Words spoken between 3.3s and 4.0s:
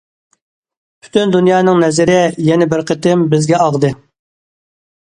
بىزگە ئاغدى.